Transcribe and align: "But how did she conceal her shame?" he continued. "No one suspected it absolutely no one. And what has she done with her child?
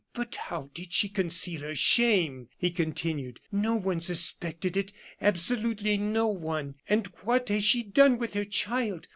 "But 0.15 0.35
how 0.35 0.71
did 0.73 0.93
she 0.93 1.09
conceal 1.09 1.61
her 1.61 1.75
shame?" 1.75 2.49
he 2.57 2.71
continued. 2.71 3.39
"No 3.51 3.75
one 3.75 4.01
suspected 4.01 4.75
it 4.75 4.91
absolutely 5.21 5.95
no 5.95 6.25
one. 6.25 6.73
And 6.89 7.05
what 7.21 7.49
has 7.49 7.63
she 7.63 7.83
done 7.83 8.17
with 8.17 8.33
her 8.33 8.45
child? 8.45 9.07